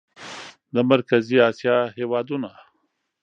[0.73, 2.49] د مرکزي اسیا هېوادونه